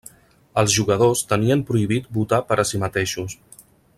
[0.61, 3.37] Els jugadors tenien prohibit votar per a si mateixos.